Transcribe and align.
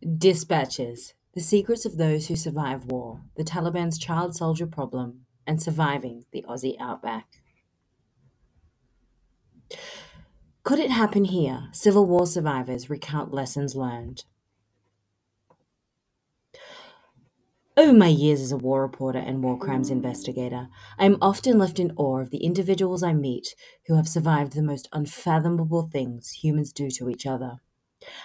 Dispatches 0.00 1.14
The 1.34 1.40
Secrets 1.40 1.84
of 1.84 1.96
Those 1.96 2.28
Who 2.28 2.36
Survive 2.36 2.84
War, 2.84 3.22
the 3.36 3.42
Taliban's 3.42 3.98
Child 3.98 4.36
Soldier 4.36 4.66
Problem, 4.68 5.26
and 5.44 5.60
Surviving 5.60 6.24
the 6.30 6.44
Aussie 6.48 6.76
Outback. 6.78 7.26
Could 10.62 10.78
it 10.78 10.92
happen 10.92 11.24
here? 11.24 11.68
Civil 11.72 12.06
War 12.06 12.28
survivors 12.28 12.88
recount 12.88 13.34
lessons 13.34 13.74
learned. 13.74 14.22
Over 17.76 17.92
my 17.92 18.06
years 18.06 18.40
as 18.40 18.52
a 18.52 18.56
war 18.56 18.82
reporter 18.82 19.18
and 19.18 19.42
war 19.42 19.58
crimes 19.58 19.90
investigator, 19.90 20.68
I 20.96 21.06
am 21.06 21.18
often 21.20 21.58
left 21.58 21.80
in 21.80 21.90
awe 21.96 22.20
of 22.20 22.30
the 22.30 22.44
individuals 22.44 23.02
I 23.02 23.14
meet 23.14 23.56
who 23.88 23.96
have 23.96 24.08
survived 24.08 24.52
the 24.52 24.62
most 24.62 24.88
unfathomable 24.92 25.90
things 25.92 26.30
humans 26.30 26.72
do 26.72 26.88
to 26.88 27.10
each 27.10 27.26
other. 27.26 27.58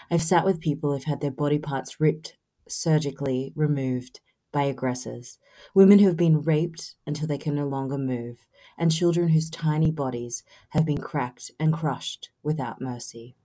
I've 0.10 0.22
sat 0.22 0.46
with 0.46 0.60
people 0.60 0.92
who've 0.92 1.04
had 1.04 1.22
their 1.22 1.32
body 1.32 1.60
parts 1.60 2.00
ripped, 2.00 2.38
surgically 2.68 3.52
removed 3.56 4.20
by 4.52 4.64
aggressors, 4.64 5.40
women 5.74 6.00
who 6.00 6.08
have 6.08 6.18
been 6.18 6.42
raped 6.42 6.96
until 7.06 7.28
they 7.28 7.38
can 7.38 7.56
no 7.56 7.68
longer 7.68 7.98
move, 7.98 8.48
and 8.78 8.92
children 8.92 9.30
whose 9.30 9.50
tiny 9.50 9.92
bodies 9.92 10.44
have 10.70 10.86
been 10.86 11.00
cracked 11.00 11.52
and 11.60 11.74
crushed 11.74 12.30
without 12.44 12.80
mercy. 12.80 13.36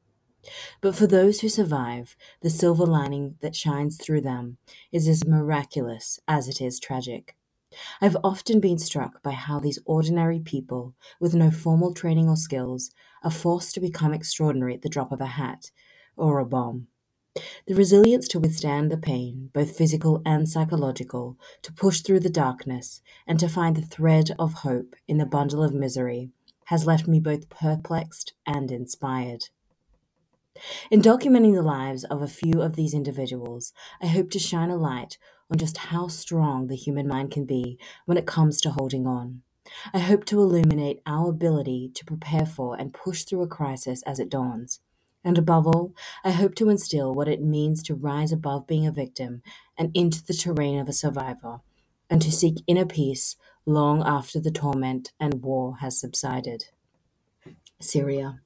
But 0.80 0.94
for 0.94 1.06
those 1.06 1.40
who 1.40 1.48
survive, 1.48 2.16
the 2.42 2.50
silver 2.50 2.86
lining 2.86 3.36
that 3.40 3.56
shines 3.56 3.96
through 3.96 4.20
them 4.20 4.58
is 4.92 5.08
as 5.08 5.26
miraculous 5.26 6.20
as 6.28 6.48
it 6.48 6.60
is 6.60 6.78
tragic. 6.78 7.36
I've 8.00 8.16
often 8.24 8.60
been 8.60 8.78
struck 8.78 9.22
by 9.22 9.32
how 9.32 9.60
these 9.60 9.78
ordinary 9.84 10.40
people, 10.40 10.94
with 11.20 11.34
no 11.34 11.50
formal 11.50 11.92
training 11.92 12.28
or 12.28 12.36
skills, 12.36 12.90
are 13.22 13.30
forced 13.30 13.74
to 13.74 13.80
become 13.80 14.14
extraordinary 14.14 14.74
at 14.74 14.82
the 14.82 14.88
drop 14.88 15.12
of 15.12 15.20
a 15.20 15.26
hat 15.26 15.70
or 16.18 16.38
a 16.38 16.44
bomb. 16.44 16.88
The 17.66 17.74
resilience 17.74 18.26
to 18.28 18.40
withstand 18.40 18.90
the 18.90 18.96
pain, 18.96 19.50
both 19.52 19.76
physical 19.76 20.22
and 20.24 20.48
psychological, 20.48 21.38
to 21.62 21.72
push 21.72 22.00
through 22.00 22.20
the 22.20 22.30
darkness, 22.30 23.00
and 23.26 23.38
to 23.38 23.48
find 23.48 23.76
the 23.76 23.82
thread 23.82 24.34
of 24.38 24.54
hope 24.54 24.96
in 25.06 25.18
the 25.18 25.26
bundle 25.26 25.62
of 25.62 25.72
misery 25.72 26.30
has 26.66 26.86
left 26.86 27.06
me 27.06 27.20
both 27.20 27.48
perplexed 27.48 28.34
and 28.46 28.70
inspired. 28.70 29.46
In 30.90 31.00
documenting 31.00 31.54
the 31.54 31.62
lives 31.62 32.04
of 32.04 32.20
a 32.20 32.26
few 32.26 32.60
of 32.60 32.74
these 32.74 32.92
individuals, 32.92 33.72
I 34.02 34.06
hope 34.06 34.30
to 34.30 34.38
shine 34.38 34.70
a 34.70 34.76
light 34.76 35.16
on 35.50 35.58
just 35.58 35.78
how 35.78 36.08
strong 36.08 36.66
the 36.66 36.76
human 36.76 37.06
mind 37.06 37.30
can 37.30 37.44
be 37.44 37.78
when 38.06 38.18
it 38.18 38.26
comes 38.26 38.60
to 38.62 38.70
holding 38.70 39.06
on. 39.06 39.42
I 39.94 39.98
hope 39.98 40.24
to 40.26 40.40
illuminate 40.40 41.00
our 41.06 41.30
ability 41.30 41.90
to 41.94 42.04
prepare 42.04 42.46
for 42.46 42.78
and 42.78 42.92
push 42.92 43.22
through 43.22 43.42
a 43.42 43.46
crisis 43.46 44.02
as 44.02 44.18
it 44.18 44.30
dawns. 44.30 44.80
And 45.24 45.36
above 45.36 45.66
all, 45.66 45.94
I 46.24 46.30
hope 46.30 46.54
to 46.56 46.70
instill 46.70 47.14
what 47.14 47.28
it 47.28 47.42
means 47.42 47.82
to 47.84 47.94
rise 47.94 48.32
above 48.32 48.66
being 48.66 48.86
a 48.86 48.92
victim 48.92 49.42
and 49.76 49.90
into 49.94 50.24
the 50.24 50.34
terrain 50.34 50.78
of 50.78 50.88
a 50.88 50.92
survivor, 50.92 51.60
and 52.08 52.22
to 52.22 52.32
seek 52.32 52.62
inner 52.66 52.86
peace 52.86 53.36
long 53.66 54.02
after 54.02 54.40
the 54.40 54.50
torment 54.50 55.12
and 55.20 55.42
war 55.42 55.76
has 55.80 56.00
subsided. 56.00 56.66
Syria. 57.80 58.40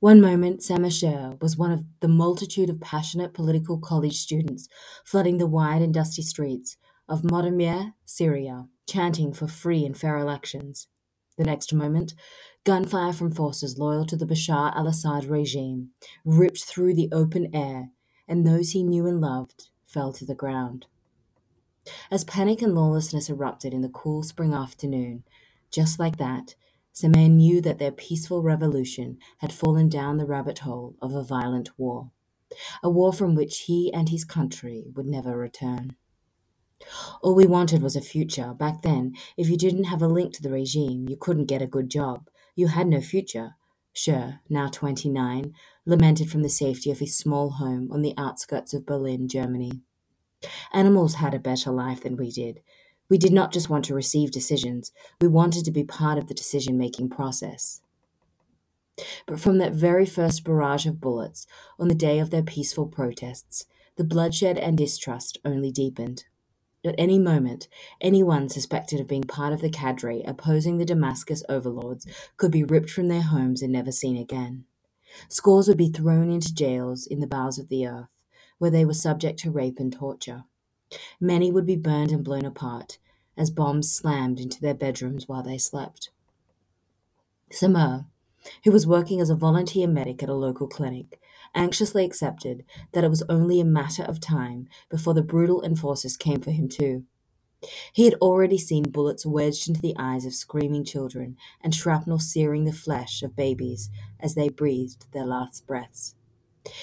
One 0.00 0.20
moment, 0.20 0.60
Samasher 0.60 1.40
was 1.40 1.56
one 1.56 1.72
of 1.72 1.84
the 2.00 2.08
multitude 2.08 2.68
of 2.68 2.80
passionate 2.80 3.32
political 3.32 3.78
college 3.78 4.16
students 4.18 4.68
flooding 5.04 5.38
the 5.38 5.46
wide 5.46 5.80
and 5.80 5.94
dusty 5.94 6.22
streets 6.22 6.76
of 7.08 7.22
Motamir, 7.22 7.94
Syria, 8.04 8.66
chanting 8.86 9.32
for 9.32 9.48
free 9.48 9.84
and 9.84 9.96
fair 9.96 10.18
elections. 10.18 10.88
The 11.38 11.44
next 11.44 11.72
moment, 11.72 12.14
gunfire 12.64 13.12
from 13.12 13.30
forces 13.30 13.78
loyal 13.78 14.06
to 14.06 14.16
the 14.16 14.26
Bashar 14.26 14.74
al 14.74 14.86
Assad 14.86 15.26
regime 15.26 15.90
ripped 16.24 16.64
through 16.64 16.94
the 16.94 17.10
open 17.12 17.54
air, 17.54 17.90
and 18.26 18.46
those 18.46 18.70
he 18.70 18.82
knew 18.82 19.06
and 19.06 19.20
loved 19.20 19.68
fell 19.86 20.12
to 20.14 20.24
the 20.24 20.34
ground. 20.34 20.86
As 22.10 22.24
panic 22.24 22.62
and 22.62 22.74
lawlessness 22.74 23.28
erupted 23.28 23.74
in 23.74 23.82
the 23.82 23.90
cool 23.90 24.22
spring 24.22 24.54
afternoon, 24.54 25.24
just 25.70 25.98
like 25.98 26.16
that, 26.16 26.54
Samer 26.92 27.28
knew 27.28 27.60
that 27.60 27.78
their 27.78 27.92
peaceful 27.92 28.40
revolution 28.40 29.18
had 29.38 29.52
fallen 29.52 29.88
down 29.88 30.16
the 30.16 30.24
rabbit 30.24 30.60
hole 30.60 30.96
of 31.02 31.12
a 31.12 31.22
violent 31.22 31.78
war, 31.78 32.12
a 32.82 32.88
war 32.88 33.12
from 33.12 33.34
which 33.34 33.62
he 33.62 33.92
and 33.92 34.08
his 34.08 34.24
country 34.24 34.84
would 34.94 35.06
never 35.06 35.36
return. 35.36 35.96
All 37.22 37.34
we 37.34 37.46
wanted 37.46 37.82
was 37.82 37.96
a 37.96 38.00
future. 38.00 38.54
Back 38.54 38.82
then, 38.82 39.14
if 39.36 39.48
you 39.48 39.56
didn't 39.56 39.84
have 39.84 40.02
a 40.02 40.08
link 40.08 40.32
to 40.34 40.42
the 40.42 40.50
regime, 40.50 41.08
you 41.08 41.16
couldn't 41.16 41.46
get 41.46 41.62
a 41.62 41.66
good 41.66 41.90
job. 41.90 42.28
You 42.54 42.68
had 42.68 42.86
no 42.86 43.00
future. 43.00 43.56
Scher, 43.94 44.40
now 44.48 44.68
29, 44.68 45.54
lamented 45.86 46.30
from 46.30 46.42
the 46.42 46.48
safety 46.48 46.90
of 46.90 46.98
his 46.98 47.16
small 47.16 47.50
home 47.50 47.90
on 47.92 48.02
the 48.02 48.14
outskirts 48.18 48.74
of 48.74 48.86
Berlin, 48.86 49.28
Germany. 49.28 49.82
Animals 50.72 51.14
had 51.16 51.32
a 51.32 51.38
better 51.38 51.70
life 51.70 52.02
than 52.02 52.16
we 52.16 52.30
did, 52.30 52.60
we 53.08 53.18
did 53.18 53.32
not 53.32 53.52
just 53.52 53.68
want 53.68 53.84
to 53.86 53.94
receive 53.94 54.30
decisions, 54.30 54.90
we 55.20 55.28
wanted 55.28 55.64
to 55.64 55.70
be 55.70 55.84
part 55.84 56.18
of 56.18 56.26
the 56.26 56.34
decision 56.34 56.78
making 56.78 57.10
process. 57.10 57.82
But 59.26 59.40
from 59.40 59.58
that 59.58 59.72
very 59.72 60.06
first 60.06 60.44
barrage 60.44 60.86
of 60.86 61.00
bullets, 61.00 61.46
on 61.78 61.88
the 61.88 61.94
day 61.94 62.18
of 62.18 62.30
their 62.30 62.42
peaceful 62.42 62.86
protests, 62.86 63.66
the 63.96 64.04
bloodshed 64.04 64.58
and 64.58 64.78
distrust 64.78 65.38
only 65.44 65.70
deepened. 65.70 66.24
At 66.84 66.94
any 66.98 67.18
moment, 67.18 67.68
anyone 68.00 68.50
suspected 68.50 69.00
of 69.00 69.08
being 69.08 69.24
part 69.24 69.52
of 69.54 69.62
the 69.62 69.70
cadre 69.70 70.22
opposing 70.22 70.76
the 70.76 70.84
Damascus 70.84 71.42
overlords 71.48 72.06
could 72.36 72.50
be 72.50 72.62
ripped 72.62 72.90
from 72.90 73.08
their 73.08 73.22
homes 73.22 73.62
and 73.62 73.72
never 73.72 73.90
seen 73.90 74.16
again. 74.16 74.66
Scores 75.28 75.66
would 75.68 75.78
be 75.78 75.88
thrown 75.88 76.30
into 76.30 76.54
jails 76.54 77.06
in 77.06 77.20
the 77.20 77.26
bowels 77.26 77.58
of 77.58 77.68
the 77.68 77.86
earth, 77.86 78.08
where 78.58 78.70
they 78.70 78.84
were 78.84 78.94
subject 78.94 79.38
to 79.40 79.50
rape 79.50 79.78
and 79.78 79.92
torture. 79.92 80.44
Many 81.20 81.50
would 81.50 81.66
be 81.66 81.76
burned 81.76 82.12
and 82.12 82.24
blown 82.24 82.44
apart 82.44 82.98
as 83.36 83.50
bombs 83.50 83.90
slammed 83.90 84.38
into 84.38 84.60
their 84.60 84.74
bedrooms 84.74 85.26
while 85.28 85.42
they 85.42 85.58
slept. 85.58 86.10
Samer, 87.50 88.06
who 88.64 88.70
was 88.70 88.86
working 88.86 89.20
as 89.20 89.30
a 89.30 89.34
volunteer 89.34 89.88
medic 89.88 90.22
at 90.22 90.28
a 90.28 90.34
local 90.34 90.68
clinic, 90.68 91.20
anxiously 91.54 92.04
accepted 92.04 92.64
that 92.92 93.04
it 93.04 93.10
was 93.10 93.22
only 93.28 93.60
a 93.60 93.64
matter 93.64 94.02
of 94.02 94.20
time 94.20 94.68
before 94.90 95.14
the 95.14 95.22
brutal 95.22 95.62
enforcers 95.62 96.16
came 96.16 96.40
for 96.40 96.50
him 96.50 96.68
too. 96.68 97.04
He 97.92 98.04
had 98.04 98.14
already 98.14 98.58
seen 98.58 98.90
bullets 98.90 99.24
wedged 99.24 99.68
into 99.68 99.80
the 99.80 99.94
eyes 99.98 100.26
of 100.26 100.34
screaming 100.34 100.84
children 100.84 101.36
and 101.62 101.74
shrapnel 101.74 102.18
searing 102.18 102.64
the 102.64 102.72
flesh 102.72 103.22
of 103.22 103.36
babies 103.36 103.90
as 104.20 104.34
they 104.34 104.48
breathed 104.48 105.06
their 105.12 105.24
last 105.24 105.66
breaths. 105.66 106.14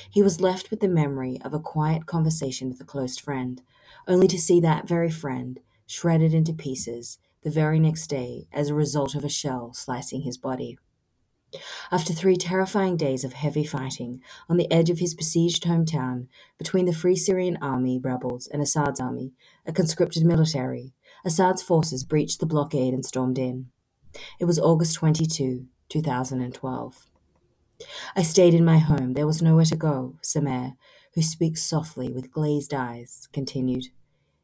He 0.10 0.22
was 0.22 0.42
left 0.42 0.70
with 0.70 0.80
the 0.80 0.88
memory 0.88 1.40
of 1.44 1.54
a 1.54 1.60
quiet 1.60 2.06
conversation 2.06 2.70
with 2.70 2.82
a 2.82 2.86
close 2.86 3.18
friend, 3.18 3.62
only 4.08 4.28
to 4.28 4.40
see 4.40 4.60
that 4.62 4.88
very 4.88 5.10
friend 5.10 5.60
shredded 5.86 6.34
into 6.34 6.54
pieces 6.54 7.20
the 7.44 7.50
very 7.50 7.80
next 7.80 8.08
day 8.08 8.48
as 8.52 8.70
a 8.70 8.76
result 8.76 9.16
of 9.16 9.24
a 9.24 9.30
shell 9.30 9.74
slicing 9.74 10.22
his 10.22 10.38
body. 10.38 10.78
After 11.92 12.14
three 12.14 12.38
terrifying 12.38 12.96
days 12.96 13.24
of 13.24 13.34
heavy 13.34 13.66
fighting 13.66 14.22
on 14.48 14.58
the 14.58 14.72
edge 14.72 14.90
of 14.90 15.00
his 15.00 15.14
besieged 15.14 15.64
hometown 15.64 16.28
between 16.58 16.86
the 16.86 16.94
Free 16.94 17.16
Syrian 17.16 17.58
Army 17.62 18.00
rebels 18.00 18.48
and 18.48 18.62
Assad's 18.62 19.00
army, 19.00 19.34
a 19.66 19.74
conscripted 19.74 20.24
military, 20.24 20.94
Assad's 21.26 21.62
forces 21.62 22.04
breached 22.04 22.40
the 22.40 22.46
blockade 22.46 22.94
and 22.94 23.06
stormed 23.06 23.38
in. 23.38 23.68
It 24.40 24.46
was 24.46 24.60
August 24.60 24.96
22, 24.96 25.68
2012. 25.90 27.08
I 28.16 28.24
stayed 28.24 28.54
in 28.54 28.64
my 28.64 28.78
home. 28.78 29.14
There 29.14 29.28
was 29.28 29.42
nowhere 29.42 29.66
to 29.66 29.76
go, 29.76 30.16
Samer, 30.22 30.74
who 31.16 31.22
speaks 31.22 31.64
softly 31.64 32.12
with 32.12 32.32
glazed 32.32 32.74
eyes, 32.74 33.28
continued. 33.34 33.86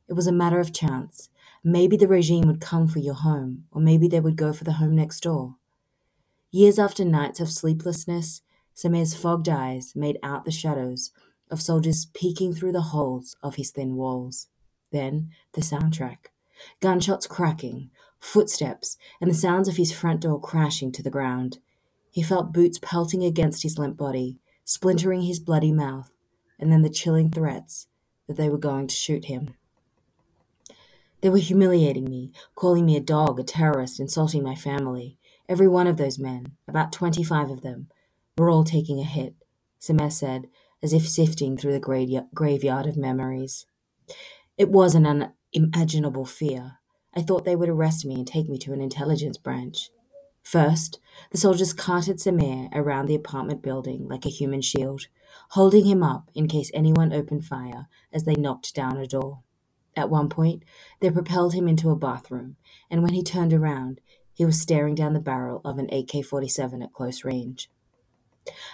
It 0.09 0.13
was 0.13 0.27
a 0.27 0.31
matter 0.31 0.59
of 0.59 0.73
chance. 0.73 1.29
Maybe 1.63 1.97
the 1.97 2.07
regime 2.07 2.47
would 2.47 2.61
come 2.61 2.87
for 2.87 2.99
your 2.99 3.13
home, 3.13 3.65
or 3.71 3.81
maybe 3.81 4.07
they 4.07 4.19
would 4.19 4.35
go 4.35 4.53
for 4.53 4.63
the 4.63 4.73
home 4.73 4.95
next 4.95 5.21
door. 5.21 5.55
Years 6.57 6.79
after 6.79 7.05
nights 7.05 7.39
of 7.39 7.51
sleeplessness, 7.51 8.41
Samir's 8.73 9.13
fogged 9.13 9.47
eyes 9.47 9.95
made 9.95 10.17
out 10.23 10.43
the 10.43 10.49
shadows 10.49 11.11
of 11.51 11.61
soldiers 11.61 12.07
peeking 12.15 12.51
through 12.51 12.71
the 12.71 12.89
holes 12.89 13.35
of 13.43 13.57
his 13.57 13.69
thin 13.69 13.95
walls. 13.95 14.47
Then 14.91 15.29
the 15.53 15.61
soundtrack 15.61 16.31
gunshots 16.79 17.27
cracking, 17.27 17.91
footsteps, 18.19 18.97
and 19.21 19.29
the 19.29 19.35
sounds 19.35 19.67
of 19.67 19.77
his 19.77 19.91
front 19.91 20.21
door 20.21 20.41
crashing 20.41 20.91
to 20.93 21.03
the 21.03 21.11
ground. 21.11 21.59
He 22.09 22.23
felt 22.23 22.53
boots 22.53 22.79
pelting 22.81 23.23
against 23.23 23.61
his 23.61 23.77
limp 23.77 23.95
body, 23.95 24.39
splintering 24.65 25.21
his 25.21 25.39
bloody 25.39 25.71
mouth, 25.71 26.11
and 26.57 26.71
then 26.71 26.81
the 26.81 26.89
chilling 26.89 27.29
threats 27.29 27.85
that 28.25 28.35
they 28.35 28.49
were 28.49 28.57
going 28.57 28.87
to 28.87 28.95
shoot 28.95 29.25
him. 29.25 29.53
They 31.21 31.29
were 31.29 31.37
humiliating 31.37 32.09
me, 32.09 32.31
calling 32.55 32.87
me 32.87 32.95
a 32.95 32.99
dog, 32.99 33.39
a 33.39 33.43
terrorist, 33.43 33.99
insulting 33.99 34.41
my 34.41 34.55
family. 34.55 35.19
Every 35.49 35.67
one 35.67 35.87
of 35.87 35.97
those 35.97 36.19
men, 36.19 36.57
about 36.67 36.91
25 36.91 37.49
of 37.49 37.61
them, 37.61 37.87
were 38.37 38.49
all 38.49 38.63
taking 38.63 38.99
a 38.99 39.03
hit, 39.03 39.35
Samer 39.79 40.09
said, 40.09 40.47
as 40.83 40.93
if 40.93 41.07
sifting 41.07 41.57
through 41.57 41.73
the 41.73 42.25
graveyard 42.33 42.85
of 42.85 42.97
memories. 42.97 43.65
It 44.57 44.69
was 44.69 44.93
an 44.93 45.31
unimaginable 45.55 46.25
fear. 46.25 46.79
I 47.15 47.21
thought 47.21 47.45
they 47.45 47.55
would 47.55 47.69
arrest 47.69 48.05
me 48.05 48.15
and 48.15 48.27
take 48.27 48.49
me 48.49 48.57
to 48.59 48.73
an 48.73 48.81
intelligence 48.81 49.37
branch. 49.37 49.89
First, 50.43 50.99
the 51.31 51.37
soldiers 51.37 51.73
carted 51.73 52.19
Samer 52.19 52.69
around 52.73 53.07
the 53.07 53.15
apartment 53.15 53.61
building 53.61 54.07
like 54.07 54.25
a 54.25 54.29
human 54.29 54.61
shield, 54.61 55.07
holding 55.51 55.85
him 55.85 56.03
up 56.03 56.29
in 56.35 56.47
case 56.47 56.71
anyone 56.73 57.11
opened 57.11 57.45
fire 57.45 57.87
as 58.13 58.23
they 58.23 58.35
knocked 58.35 58.75
down 58.75 58.97
a 58.97 59.07
door. 59.07 59.43
At 59.95 60.09
one 60.09 60.29
point, 60.29 60.63
they 60.99 61.09
propelled 61.09 61.53
him 61.53 61.67
into 61.67 61.89
a 61.89 61.95
bathroom, 61.95 62.55
and 62.89 63.01
when 63.01 63.13
he 63.13 63.23
turned 63.23 63.51
around, 63.51 63.99
he 64.37 64.45
was 64.45 64.61
staring 64.61 64.93
down 64.93 65.13
the 65.13 65.19
barrel 65.19 65.61
of 65.65 65.79
an 65.79 65.91
AK 65.91 66.23
47 66.23 66.83
at 66.83 66.93
close 66.93 67.25
range. 67.25 67.71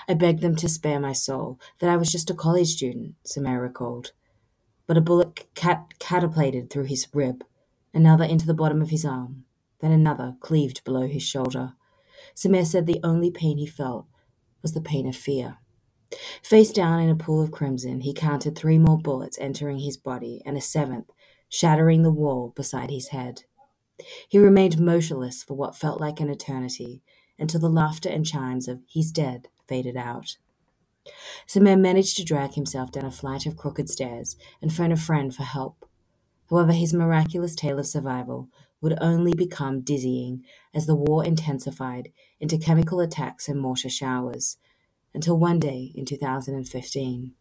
I 0.10 0.14
begged 0.14 0.42
them 0.42 0.58
to 0.58 0.68
spare 0.68 1.00
my 1.00 1.14
soul, 1.14 1.58
that 1.80 1.90
I 1.90 1.96
was 1.96 2.12
just 2.12 2.30
a 2.30 2.34
college 2.34 2.68
student, 2.68 3.16
Samir 3.26 3.62
recalled. 3.62 4.12
But 4.88 4.98
a 4.98 5.02
bullet 5.02 5.48
cat- 5.56 5.94
catapulted 6.00 6.70
through 6.70 6.84
his 6.84 7.08
rib, 7.14 7.46
another 7.94 8.26
into 8.26 8.46
the 8.46 8.54
bottom 8.54 8.82
of 8.82 8.90
his 8.90 9.06
arm, 9.06 9.46
then 9.80 9.94
another 9.94 10.36
cleaved 10.42 10.84
below 10.84 11.08
his 11.08 11.24
shoulder. 11.24 11.76
Samir 12.36 12.66
said 12.66 12.86
the 12.86 13.00
only 13.02 13.32
pain 13.32 13.58
he 13.58 13.66
felt 13.66 14.06
was 14.62 14.74
the 14.74 14.82
pain 14.82 15.08
of 15.08 15.16
fear. 15.16 15.60
Face 16.44 16.74
down 16.74 17.00
in 17.00 17.10
a 17.10 17.16
pool 17.16 17.42
of 17.42 17.52
crimson, 17.52 18.02
he 18.02 18.14
counted 18.14 18.58
three 18.58 18.78
more 18.78 18.98
bullets 18.98 19.38
entering 19.40 19.80
his 19.80 19.96
body 19.96 20.42
and 20.46 20.58
a 20.58 20.62
seventh 20.62 21.10
shattering 21.48 22.04
the 22.04 22.12
wall 22.12 22.52
beside 22.54 22.90
his 22.90 23.08
head. 23.08 23.44
He 24.28 24.38
remained 24.38 24.80
motionless 24.80 25.44
for 25.44 25.56
what 25.56 25.76
felt 25.76 26.00
like 26.00 26.20
an 26.20 26.30
eternity 26.30 27.02
until 27.40 27.60
the 27.60 27.70
laughter 27.70 28.10
and 28.10 28.26
chimes 28.26 28.68
of 28.68 28.82
He's 28.88 29.12
dead 29.12 29.48
faded 29.68 29.98
out. 29.98 30.38
Samir 31.48 31.80
managed 31.80 32.16
to 32.18 32.24
drag 32.24 32.54
himself 32.54 32.92
down 32.92 33.06
a 33.06 33.12
flight 33.12 33.46
of 33.46 33.58
crooked 33.58 33.90
stairs 33.90 34.38
and 34.62 34.74
phone 34.74 34.92
a 34.92 34.98
friend 34.98 35.36
for 35.36 35.44
help. 35.44 35.86
However, 36.50 36.72
his 36.72 36.94
miraculous 36.94 37.56
tale 37.56 37.80
of 37.80 37.88
survival 37.88 38.50
would 38.82 38.98
only 39.02 39.34
become 39.34 39.82
dizzying 39.82 40.44
as 40.74 40.86
the 40.86 40.96
war 40.96 41.24
intensified 41.26 42.12
into 42.40 42.58
chemical 42.58 43.00
attacks 43.00 43.48
and 43.48 43.60
mortar 43.60 43.90
showers, 43.90 44.58
until 45.14 45.38
one 45.38 45.60
day 45.60 45.92
in 45.96 46.06
2015. 46.06 47.34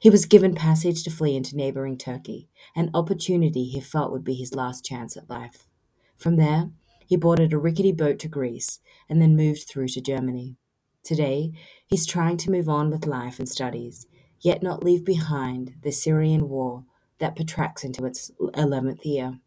He 0.00 0.10
was 0.10 0.26
given 0.26 0.54
passage 0.54 1.02
to 1.04 1.10
flee 1.10 1.36
into 1.36 1.56
neighboring 1.56 1.96
Turkey, 1.96 2.48
an 2.76 2.90
opportunity 2.92 3.64
he 3.64 3.80
felt 3.80 4.12
would 4.12 4.24
be 4.24 4.34
his 4.34 4.54
last 4.54 4.84
chance 4.84 5.16
at 5.16 5.30
life. 5.30 5.66
From 6.16 6.36
there, 6.36 6.70
he 7.06 7.16
boarded 7.16 7.52
a 7.52 7.58
rickety 7.58 7.92
boat 7.92 8.18
to 8.20 8.28
Greece 8.28 8.80
and 9.08 9.20
then 9.20 9.36
moved 9.36 9.68
through 9.68 9.88
to 9.88 10.00
Germany. 10.00 10.56
Today, 11.02 11.52
he's 11.86 12.06
trying 12.06 12.38
to 12.38 12.50
move 12.50 12.68
on 12.68 12.90
with 12.90 13.06
life 13.06 13.38
and 13.38 13.48
studies, 13.48 14.06
yet 14.40 14.62
not 14.62 14.82
leave 14.82 15.04
behind 15.04 15.74
the 15.82 15.92
Syrian 15.92 16.48
war 16.48 16.84
that 17.18 17.36
protracts 17.36 17.84
into 17.84 18.06
its 18.06 18.30
11th 18.40 19.04
year. 19.04 19.38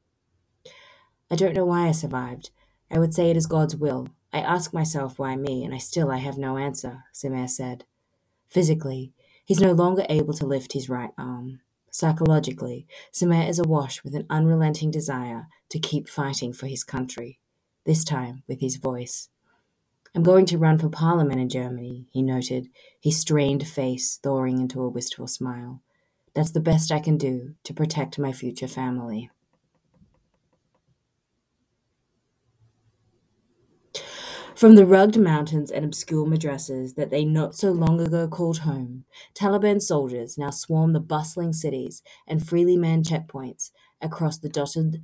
I 1.31 1.35
don't 1.35 1.55
know 1.55 1.65
why 1.65 1.87
I 1.87 1.91
survived. 1.91 2.51
I 2.89 2.99
would 2.99 3.13
say 3.13 3.29
it 3.29 3.37
is 3.37 3.47
God's 3.47 3.75
will. 3.75 4.07
I 4.31 4.39
ask 4.39 4.73
myself 4.73 5.19
why 5.19 5.35
me, 5.35 5.63
and 5.63 5.73
I 5.73 5.77
still 5.77 6.11
I 6.11 6.17
have 6.17 6.37
no 6.37 6.57
answer, 6.57 7.03
Samir 7.13 7.49
said. 7.49 7.85
Physically, 8.47 9.13
he's 9.43 9.59
no 9.59 9.71
longer 9.71 10.05
able 10.09 10.33
to 10.35 10.45
lift 10.45 10.73
his 10.73 10.89
right 10.89 11.11
arm. 11.17 11.59
Psychologically, 11.91 12.87
Samir 13.11 13.47
is 13.47 13.59
awash 13.59 14.03
with 14.03 14.15
an 14.15 14.25
unrelenting 14.29 14.91
desire 14.91 15.47
to 15.69 15.79
keep 15.79 16.07
fighting 16.07 16.53
for 16.53 16.67
his 16.67 16.83
country, 16.83 17.39
this 17.85 18.03
time 18.03 18.43
with 18.47 18.59
his 18.59 18.75
voice. 18.75 19.29
I'm 20.15 20.23
going 20.23 20.45
to 20.47 20.57
run 20.57 20.79
for 20.79 20.89
parliament 20.89 21.39
in 21.39 21.49
Germany, 21.49 22.07
he 22.11 22.21
noted, 22.21 22.69
his 22.99 23.19
strained 23.19 23.67
face 23.67 24.17
thawing 24.17 24.59
into 24.59 24.81
a 24.81 24.89
wistful 24.89 25.27
smile. 25.27 25.81
That's 26.33 26.51
the 26.51 26.59
best 26.59 26.91
I 26.91 26.99
can 26.99 27.17
do 27.17 27.55
to 27.63 27.73
protect 27.73 28.19
my 28.19 28.31
future 28.31 28.67
family. 28.67 29.29
From 34.57 34.73
the 34.73 34.87
rugged 34.87 35.21
mountains 35.21 35.69
and 35.69 35.85
obscure 35.85 36.25
madrasas 36.25 36.95
that 36.95 37.11
they 37.11 37.23
not 37.23 37.53
so 37.53 37.71
long 37.71 38.01
ago 38.01 38.27
called 38.27 38.57
home, 38.57 39.05
Taliban 39.35 39.79
soldiers 39.79 40.35
now 40.35 40.49
swarm 40.49 40.93
the 40.93 40.99
bustling 40.99 41.53
cities 41.53 42.01
and 42.25 42.43
freely 42.43 42.75
man 42.75 43.03
checkpoints 43.03 43.69
across 44.01 44.39
the 44.39 44.49
dotted 44.49 45.03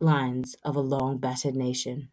lines 0.00 0.56
of 0.64 0.74
a 0.74 0.80
long 0.80 1.18
battered 1.18 1.54
nation. 1.54 2.08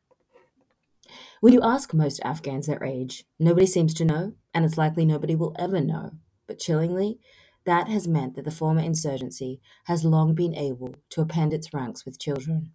When 1.41 1.53
you 1.53 1.61
ask 1.63 1.91
most 1.95 2.21
Afghans 2.23 2.67
their 2.67 2.83
age, 2.83 3.23
nobody 3.39 3.65
seems 3.65 3.95
to 3.95 4.05
know, 4.05 4.33
and 4.53 4.63
it's 4.63 4.77
likely 4.77 5.05
nobody 5.05 5.33
will 5.35 5.55
ever 5.57 5.81
know. 5.81 6.11
But 6.45 6.59
chillingly, 6.59 7.17
that 7.65 7.87
has 7.87 8.07
meant 8.07 8.35
that 8.35 8.45
the 8.45 8.51
former 8.51 8.81
insurgency 8.81 9.59
has 9.85 10.05
long 10.05 10.35
been 10.35 10.53
able 10.53 10.93
to 11.09 11.21
append 11.21 11.51
its 11.51 11.73
ranks 11.73 12.05
with 12.05 12.19
children. 12.19 12.73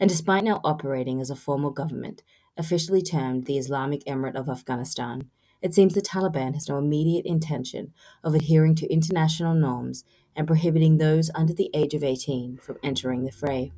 And 0.00 0.10
despite 0.10 0.42
now 0.42 0.60
operating 0.64 1.20
as 1.20 1.30
a 1.30 1.36
formal 1.36 1.70
government, 1.70 2.24
officially 2.56 3.02
termed 3.02 3.46
the 3.46 3.58
Islamic 3.58 4.04
Emirate 4.04 4.36
of 4.36 4.48
Afghanistan, 4.48 5.30
it 5.62 5.74
seems 5.74 5.94
the 5.94 6.02
Taliban 6.02 6.54
has 6.54 6.68
no 6.68 6.78
immediate 6.78 7.24
intention 7.24 7.92
of 8.22 8.34
adhering 8.34 8.74
to 8.76 8.92
international 8.92 9.54
norms 9.54 10.04
and 10.36 10.46
prohibiting 10.46 10.98
those 10.98 11.30
under 11.34 11.54
the 11.54 11.70
age 11.72 11.94
of 11.94 12.04
18 12.04 12.58
from 12.58 12.78
entering 12.82 13.24
the 13.24 13.32
fray. 13.32 13.72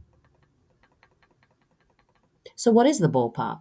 So, 2.54 2.70
what 2.72 2.86
is 2.86 2.98
the 2.98 3.08
ballpark? 3.08 3.60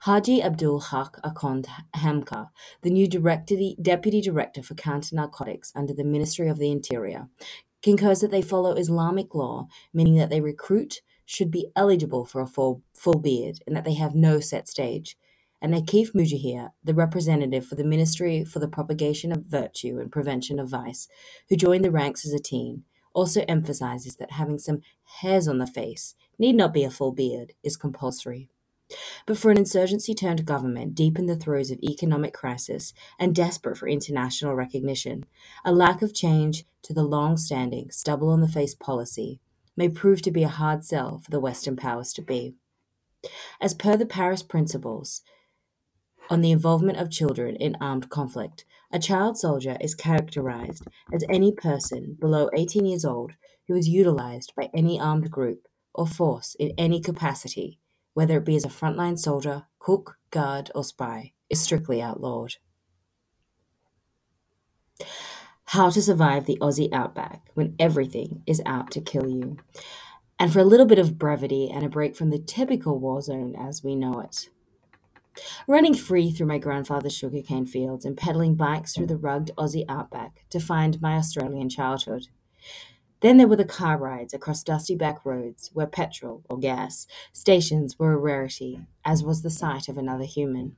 Haji 0.00 0.42
Abdul 0.42 0.80
Haq 0.80 1.18
Akhund 1.22 1.66
Hamka, 1.94 2.50
the 2.82 2.90
new 2.90 3.06
Deputy 3.08 4.20
Director 4.20 4.62
for 4.62 4.74
Counter 4.74 5.16
Narcotics 5.16 5.72
under 5.74 5.94
the 5.94 6.04
Ministry 6.04 6.48
of 6.48 6.58
the 6.58 6.70
Interior, 6.70 7.28
concurs 7.82 8.20
that 8.20 8.30
they 8.30 8.42
follow 8.42 8.72
Islamic 8.72 9.34
law, 9.34 9.68
meaning 9.92 10.16
that 10.16 10.28
they 10.28 10.40
recruit, 10.40 11.00
should 11.24 11.50
be 11.50 11.70
eligible 11.74 12.24
for 12.24 12.40
a 12.40 12.46
full, 12.46 12.82
full 12.92 13.18
beard 13.18 13.60
and 13.66 13.76
that 13.76 13.84
they 13.84 13.94
have 13.94 14.14
no 14.14 14.40
set 14.40 14.68
stage. 14.68 15.16
And 15.60 15.74
Akif 15.74 16.12
Muhajir, 16.12 16.72
the 16.82 16.94
representative 16.94 17.66
for 17.66 17.74
the 17.74 17.84
Ministry 17.84 18.44
for 18.44 18.58
the 18.58 18.68
Propagation 18.68 19.32
of 19.32 19.46
Virtue 19.46 19.98
and 19.98 20.12
Prevention 20.12 20.58
of 20.58 20.68
Vice, 20.68 21.08
who 21.48 21.56
joined 21.56 21.84
the 21.84 21.90
ranks 21.90 22.26
as 22.26 22.32
a 22.32 22.38
teen, 22.38 22.84
also 23.14 23.44
emphasizes 23.48 24.16
that 24.16 24.32
having 24.32 24.58
some 24.58 24.82
hairs 25.20 25.48
on 25.48 25.58
the 25.58 25.66
face, 25.66 26.14
need 26.38 26.56
not 26.56 26.74
be 26.74 26.84
a 26.84 26.90
full 26.90 27.12
beard, 27.12 27.54
is 27.62 27.76
compulsory. 27.76 28.50
But 29.24 29.38
for 29.38 29.50
an 29.50 29.56
insurgency 29.56 30.14
turned 30.14 30.44
government 30.44 30.94
deep 30.94 31.18
in 31.18 31.26
the 31.26 31.36
throes 31.36 31.70
of 31.70 31.78
economic 31.82 32.34
crisis 32.34 32.92
and 33.18 33.34
desperate 33.34 33.78
for 33.78 33.88
international 33.88 34.54
recognition, 34.54 35.24
a 35.64 35.72
lack 35.72 36.02
of 36.02 36.12
change 36.12 36.66
to 36.82 36.92
the 36.92 37.02
long 37.02 37.38
standing 37.38 37.90
stubble 37.90 38.28
on 38.28 38.42
the 38.42 38.48
face 38.48 38.74
policy 38.74 39.40
may 39.76 39.88
prove 39.88 40.22
to 40.22 40.30
be 40.30 40.42
a 40.42 40.48
hard 40.48 40.84
sell 40.84 41.18
for 41.18 41.30
the 41.30 41.40
Western 41.40 41.76
powers 41.76 42.12
to 42.12 42.22
be. 42.22 42.54
As 43.60 43.74
per 43.74 43.96
the 43.96 44.06
Paris 44.06 44.42
Principles 44.42 45.22
on 46.30 46.40
the 46.40 46.50
involvement 46.50 46.98
of 46.98 47.10
children 47.10 47.56
in 47.56 47.76
armed 47.80 48.08
conflict, 48.08 48.64
a 48.92 48.98
child 48.98 49.36
soldier 49.36 49.76
is 49.80 49.94
characterized 49.94 50.86
as 51.12 51.24
any 51.28 51.52
person 51.52 52.16
below 52.20 52.48
18 52.54 52.86
years 52.86 53.04
old 53.04 53.32
who 53.66 53.74
is 53.74 53.88
utilized 53.88 54.52
by 54.54 54.70
any 54.74 55.00
armed 55.00 55.30
group 55.30 55.66
or 55.94 56.06
force 56.06 56.54
in 56.58 56.72
any 56.78 57.00
capacity, 57.00 57.80
whether 58.12 58.38
it 58.38 58.44
be 58.44 58.56
as 58.56 58.64
a 58.64 58.68
frontline 58.68 59.18
soldier, 59.18 59.66
cook, 59.78 60.18
guard, 60.30 60.70
or 60.74 60.84
spy, 60.84 61.32
is 61.50 61.60
strictly 61.60 62.00
outlawed. 62.00 62.54
How 65.74 65.90
to 65.90 66.00
survive 66.00 66.46
the 66.46 66.56
Aussie 66.60 66.92
outback 66.92 67.50
when 67.54 67.74
everything 67.80 68.44
is 68.46 68.62
out 68.64 68.92
to 68.92 69.00
kill 69.00 69.28
you. 69.28 69.56
And 70.38 70.52
for 70.52 70.60
a 70.60 70.64
little 70.64 70.86
bit 70.86 71.00
of 71.00 71.18
brevity 71.18 71.68
and 71.68 71.84
a 71.84 71.88
break 71.88 72.14
from 72.14 72.30
the 72.30 72.38
typical 72.38 73.00
war 73.00 73.20
zone 73.20 73.56
as 73.58 73.82
we 73.82 73.96
know 73.96 74.20
it. 74.20 74.50
Running 75.66 75.94
free 75.94 76.30
through 76.30 76.46
my 76.46 76.58
grandfather's 76.58 77.16
sugarcane 77.16 77.66
fields 77.66 78.04
and 78.04 78.16
pedaling 78.16 78.54
bikes 78.54 78.94
through 78.94 79.08
the 79.08 79.16
rugged 79.16 79.52
Aussie 79.56 79.84
outback 79.88 80.44
to 80.50 80.60
find 80.60 81.02
my 81.02 81.16
Australian 81.16 81.68
childhood. 81.68 82.28
Then 83.18 83.36
there 83.38 83.48
were 83.48 83.56
the 83.56 83.64
car 83.64 83.98
rides 83.98 84.32
across 84.32 84.62
dusty 84.62 84.94
back 84.94 85.24
roads 85.24 85.70
where 85.72 85.88
petrol 85.88 86.44
or 86.48 86.56
gas 86.56 87.08
stations 87.32 87.98
were 87.98 88.12
a 88.12 88.16
rarity, 88.16 88.86
as 89.04 89.24
was 89.24 89.42
the 89.42 89.50
sight 89.50 89.88
of 89.88 89.98
another 89.98 90.22
human. 90.22 90.76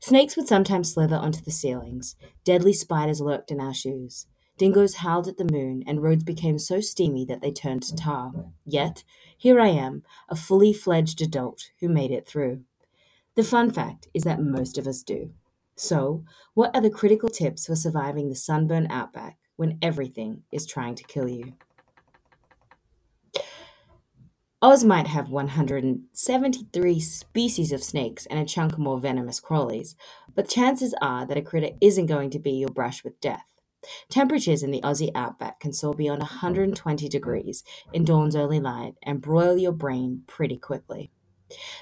Snakes 0.00 0.36
would 0.36 0.48
sometimes 0.48 0.92
slither 0.92 1.16
onto 1.16 1.40
the 1.40 1.50
ceilings. 1.50 2.16
Deadly 2.44 2.72
spiders 2.72 3.20
lurked 3.20 3.50
in 3.50 3.60
our 3.60 3.74
shoes. 3.74 4.26
Dingoes 4.58 4.96
howled 4.96 5.28
at 5.28 5.38
the 5.38 5.50
moon, 5.50 5.82
and 5.86 6.02
roads 6.02 6.24
became 6.24 6.58
so 6.58 6.80
steamy 6.80 7.24
that 7.24 7.40
they 7.40 7.50
turned 7.50 7.82
to 7.84 7.96
tar. 7.96 8.32
Yet, 8.64 9.02
here 9.36 9.60
I 9.60 9.68
am, 9.68 10.02
a 10.28 10.36
fully 10.36 10.72
fledged 10.72 11.22
adult 11.22 11.70
who 11.80 11.88
made 11.88 12.10
it 12.10 12.26
through. 12.26 12.64
The 13.34 13.42
fun 13.44 13.70
fact 13.70 14.08
is 14.12 14.24
that 14.24 14.42
most 14.42 14.76
of 14.76 14.86
us 14.86 15.02
do. 15.02 15.32
So, 15.74 16.24
what 16.54 16.74
are 16.76 16.82
the 16.82 16.90
critical 16.90 17.30
tips 17.30 17.66
for 17.66 17.74
surviving 17.74 18.28
the 18.28 18.36
sunburn 18.36 18.88
outback 18.90 19.38
when 19.56 19.78
everything 19.80 20.42
is 20.52 20.66
trying 20.66 20.96
to 20.96 21.04
kill 21.04 21.28
you? 21.28 21.54
Oz 24.64 24.84
might 24.84 25.08
have 25.08 25.28
173 25.28 27.00
species 27.00 27.72
of 27.72 27.82
snakes 27.82 28.26
and 28.26 28.38
a 28.38 28.44
chunk 28.44 28.78
more 28.78 29.00
venomous 29.00 29.40
crawlies, 29.40 29.96
but 30.36 30.48
chances 30.48 30.94
are 31.02 31.26
that 31.26 31.36
a 31.36 31.42
critter 31.42 31.70
isn't 31.80 32.06
going 32.06 32.30
to 32.30 32.38
be 32.38 32.52
your 32.52 32.68
brush 32.68 33.02
with 33.02 33.20
death. 33.20 33.44
Temperatures 34.08 34.62
in 34.62 34.70
the 34.70 34.80
Aussie 34.82 35.10
outback 35.16 35.58
can 35.58 35.72
soar 35.72 35.94
beyond 35.94 36.20
120 36.20 37.08
degrees 37.08 37.64
in 37.92 38.04
dawn's 38.04 38.36
early 38.36 38.60
light 38.60 38.94
and 39.02 39.20
broil 39.20 39.58
your 39.58 39.72
brain 39.72 40.22
pretty 40.28 40.56
quickly. 40.56 41.10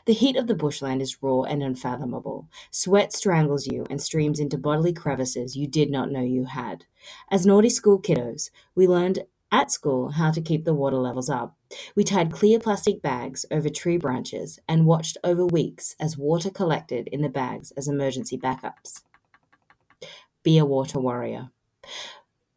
The 0.06 0.14
heat 0.14 0.36
of 0.36 0.46
the 0.46 0.54
bushland 0.54 1.02
is 1.02 1.22
raw 1.22 1.42
and 1.42 1.62
unfathomable. 1.62 2.48
Sweat 2.70 3.12
strangles 3.12 3.66
you 3.66 3.84
and 3.90 4.00
streams 4.00 4.40
into 4.40 4.56
bodily 4.56 4.94
crevices 4.94 5.54
you 5.54 5.66
did 5.66 5.90
not 5.90 6.10
know 6.10 6.22
you 6.22 6.44
had. 6.44 6.86
As 7.30 7.44
naughty 7.44 7.68
school 7.68 8.00
kiddos, 8.00 8.48
we 8.74 8.88
learned 8.88 9.24
at 9.52 9.70
school 9.70 10.10
how 10.10 10.30
to 10.30 10.40
keep 10.40 10.64
the 10.64 10.74
water 10.74 10.96
levels 10.96 11.28
up. 11.28 11.56
We 11.94 12.04
tied 12.04 12.32
clear 12.32 12.58
plastic 12.58 13.02
bags 13.02 13.44
over 13.50 13.68
tree 13.68 13.96
branches 13.96 14.58
and 14.68 14.86
watched 14.86 15.18
over 15.24 15.46
weeks 15.46 15.96
as 16.00 16.16
water 16.16 16.50
collected 16.50 17.08
in 17.08 17.22
the 17.22 17.28
bags 17.28 17.72
as 17.72 17.88
emergency 17.88 18.38
backups. 18.38 19.02
Be 20.42 20.58
a 20.58 20.64
water 20.64 20.98
warrior. 20.98 21.50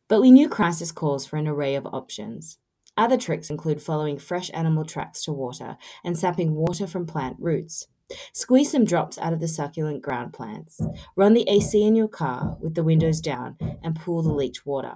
But 0.08 0.22
we 0.22 0.32
knew 0.32 0.48
crisis 0.48 0.92
calls 0.92 1.26
for 1.26 1.38
an 1.38 1.48
array 1.48 1.76
of 1.76 1.88
options. 1.88 2.58
Other 2.96 3.18
tricks 3.18 3.50
include 3.50 3.82
following 3.82 4.20
fresh 4.20 4.52
animal 4.54 4.86
tracks 4.86 5.24
to 5.24 5.34
water 5.34 5.78
and 6.04 6.18
sapping 6.18 6.54
water 6.54 6.86
from 6.86 7.08
plant 7.08 7.38
roots. 7.40 7.88
Squeeze 8.32 8.72
some 8.72 8.86
drops 8.86 9.18
out 9.18 9.34
of 9.34 9.40
the 9.40 9.48
succulent 9.48 10.02
ground 10.02 10.34
plants. 10.34 10.80
Run 11.16 11.34
the 11.34 11.50
AC 11.50 11.82
in 11.82 11.96
your 11.96 12.08
car 12.08 12.58
with 12.62 12.76
the 12.76 12.84
windows 12.84 13.20
down 13.20 13.58
and 13.82 13.96
pool 13.96 14.22
the 14.22 14.34
leach 14.34 14.66
water. 14.66 14.96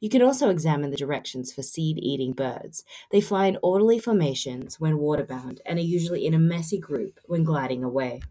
You 0.00 0.08
can 0.08 0.22
also 0.22 0.50
examine 0.50 0.90
the 0.90 0.96
directions 0.96 1.52
for 1.52 1.62
seed 1.62 1.98
eating 1.98 2.32
birds. 2.32 2.84
They 3.10 3.20
fly 3.20 3.46
in 3.46 3.58
orderly 3.62 3.98
formations 3.98 4.78
when 4.78 4.98
waterbound 4.98 5.58
and 5.66 5.78
are 5.78 5.82
usually 5.82 6.26
in 6.26 6.34
a 6.34 6.38
messy 6.38 6.78
group 6.78 7.18
when 7.26 7.44
gliding 7.44 7.82
away. 7.82 8.22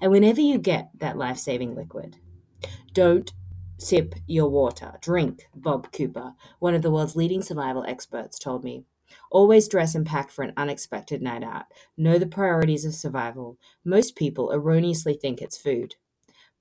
And 0.00 0.12
whenever 0.12 0.40
you 0.40 0.58
get 0.58 0.90
that 0.98 1.18
life 1.18 1.38
saving 1.38 1.74
liquid, 1.74 2.16
don't 2.92 3.32
Sip 3.78 4.14
your 4.26 4.48
water. 4.48 4.94
Drink, 5.00 5.48
Bob 5.54 5.90
Cooper, 5.92 6.34
one 6.58 6.74
of 6.74 6.82
the 6.82 6.90
world's 6.90 7.16
leading 7.16 7.42
survival 7.42 7.84
experts, 7.86 8.38
told 8.38 8.62
me. 8.62 8.84
Always 9.30 9.68
dress 9.68 9.94
and 9.94 10.06
pack 10.06 10.30
for 10.30 10.42
an 10.42 10.52
unexpected 10.56 11.20
night 11.20 11.42
out. 11.42 11.64
Know 11.96 12.18
the 12.18 12.26
priorities 12.26 12.84
of 12.84 12.94
survival. 12.94 13.58
Most 13.84 14.16
people 14.16 14.52
erroneously 14.52 15.14
think 15.14 15.42
it's 15.42 15.58
food. 15.58 15.96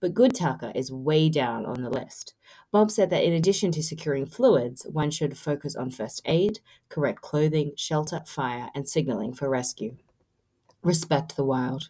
But 0.01 0.13
good 0.13 0.35
tucker 0.35 0.71
is 0.75 0.91
way 0.91 1.29
down 1.29 1.65
on 1.65 1.81
the 1.81 1.89
list. 1.89 2.33
Bob 2.73 2.89
said 2.89 3.11
that 3.11 3.23
in 3.23 3.33
addition 3.33 3.71
to 3.71 3.83
securing 3.83 4.25
fluids, 4.25 4.83
one 4.91 5.11
should 5.11 5.37
focus 5.37 5.75
on 5.75 5.91
first 5.91 6.23
aid, 6.25 6.59
correct 6.89 7.21
clothing, 7.21 7.71
shelter, 7.77 8.23
fire, 8.25 8.69
and 8.73 8.89
signaling 8.89 9.31
for 9.31 9.47
rescue. 9.47 9.95
Respect 10.81 11.35
the 11.35 11.43
wild. 11.43 11.89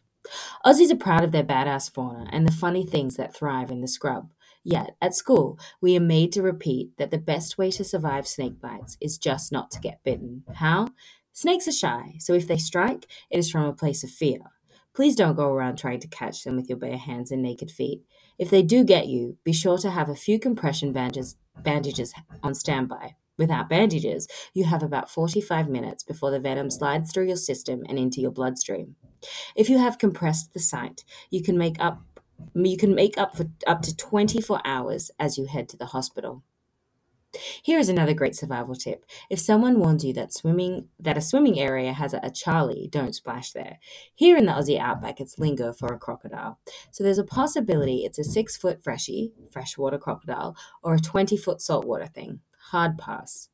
Aussies 0.66 0.92
are 0.92 0.98
proud 0.98 1.24
of 1.24 1.32
their 1.32 1.44
badass 1.44 1.90
fauna 1.90 2.28
and 2.34 2.46
the 2.46 2.52
funny 2.52 2.86
things 2.86 3.16
that 3.16 3.34
thrive 3.34 3.72
in 3.72 3.80
the 3.80 3.88
scrub. 3.88 4.34
Yet, 4.62 4.98
at 5.02 5.16
school, 5.16 5.58
we 5.80 5.96
are 5.96 6.02
made 6.02 6.34
to 6.34 6.42
repeat 6.42 6.98
that 6.98 7.12
the 7.12 7.18
best 7.18 7.58
way 7.58 7.72
to 7.72 7.84
survive 7.86 8.28
snake 8.28 8.60
bites 8.60 8.98
is 9.00 9.18
just 9.18 9.54
not 9.54 9.72
to 9.72 9.80
get 9.80 10.04
bitten. 10.04 10.44
How? 10.56 10.90
Snakes 11.32 11.68
are 11.68 11.72
shy, 11.72 12.16
so 12.20 12.34
if 12.34 12.46
they 12.46 12.58
strike, 12.58 13.08
it 13.30 13.40
is 13.40 13.50
from 13.50 13.64
a 13.64 13.74
place 13.74 14.04
of 14.04 14.10
fear. 14.10 14.40
Please 14.96 15.16
don't 15.16 15.36
go 15.36 15.50
around 15.50 15.78
trying 15.78 16.00
to 16.00 16.08
catch 16.08 16.44
them 16.44 16.56
with 16.56 16.70
your 16.70 16.78
bare 16.78 16.98
hands 16.98 17.32
and 17.32 17.42
naked 17.42 17.72
feet. 17.72 18.04
If 18.38 18.52
they 18.52 18.62
do 18.62 18.84
get 18.84 19.08
you, 19.08 19.38
be 19.44 19.52
sure 19.52 19.78
to 19.80 19.90
have 19.90 20.08
a 20.08 20.16
few 20.16 20.40
compression 20.40 20.94
bandages, 20.94 21.36
bandages 21.64 22.14
on 22.44 22.54
standby. 22.54 23.16
Without 23.36 23.70
bandages, 23.70 24.28
you 24.54 24.66
have 24.66 24.84
about 24.84 25.10
45 25.10 25.68
minutes 25.68 26.04
before 26.04 26.30
the 26.30 26.40
venom 26.40 26.70
slides 26.70 27.12
through 27.12 27.28
your 27.28 27.38
system 27.38 27.82
and 27.90 27.98
into 27.98 28.22
your 28.22 28.30
bloodstream. 28.30 28.96
If 29.56 29.68
you 29.70 29.80
have 29.80 29.98
compressed 29.98 30.54
the 30.54 30.60
site, 30.60 31.04
you 31.32 31.42
can 31.42 31.58
make 31.58 31.78
up 31.80 32.04
you 32.56 32.78
can 32.78 32.94
make 32.94 33.18
up 33.18 33.38
for 33.38 33.46
up 33.66 33.82
to 33.84 33.96
24 33.96 34.60
hours 34.66 35.10
as 35.20 35.38
you 35.38 35.46
head 35.46 35.70
to 35.70 35.78
the 35.78 35.88
hospital. 35.88 36.44
Here 37.64 37.80
is 37.80 37.90
another 37.90 38.14
great 38.14 38.36
survival 38.36 38.76
tip. 38.76 39.06
If 39.30 39.40
someone 39.40 39.80
warns 39.80 40.04
you 40.06 40.14
that 40.14 40.34
swimming 40.34 40.90
that 41.00 41.18
a 41.18 41.22
swimming 41.22 41.60
area 41.60 41.94
has 41.94 42.14
a, 42.14 42.20
a 42.24 42.30
charlie, 42.30 42.90
don't 42.92 43.16
splash 43.16 43.52
there. 43.52 43.80
Here 44.14 44.38
in 44.38 44.46
the 44.46 44.52
Aussie 44.52 44.80
outback, 44.80 45.20
it's 45.20 45.40
lingo 45.40 45.74
for 45.74 45.94
a 45.94 45.98
crocodile. 45.98 46.60
So 46.92 47.04
there's 47.04 47.18
a 47.18 47.24
possibility 47.24 48.06
it's 48.06 48.20
a 48.20 48.24
six 48.24 48.56
foot 48.56 48.84
freshie, 48.84 49.34
freshwater 49.52 49.98
crocodile, 49.98 50.56
or 50.82 50.96
a 50.96 51.00
20 51.00 51.38
foot 51.38 51.62
saltwater 51.62 52.08
thing. 52.08 52.42
Hard 52.72 52.98
pass. 52.98 53.50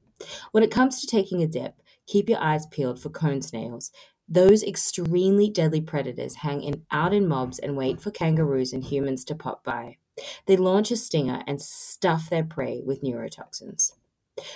When 0.52 0.64
it 0.64 0.72
comes 0.72 1.00
to 1.00 1.08
taking 1.08 1.42
a 1.42 1.48
dip, 1.48 1.76
keep 2.06 2.30
your 2.30 2.40
eyes 2.40 2.66
peeled 2.68 3.02
for 3.02 3.10
cone 3.10 3.42
snails. 3.42 3.92
Those 4.28 4.62
extremely 4.62 5.50
deadly 5.50 5.82
predators 5.82 6.36
hang 6.36 6.62
in, 6.62 6.86
out 6.92 7.14
in 7.14 7.28
mobs 7.28 7.58
and 7.58 7.76
wait 7.76 8.00
for 8.00 8.12
kangaroos 8.12 8.74
and 8.74 8.84
humans 8.84 9.24
to 9.26 9.36
pop 9.36 9.64
by. 9.64 9.98
They 10.46 10.58
launch 10.58 10.92
a 10.92 10.98
stinger 10.98 11.44
and 11.48 11.62
stuff 11.62 12.30
their 12.30 12.44
prey 12.44 12.82
with 12.86 13.02
neurotoxins. 13.02 13.94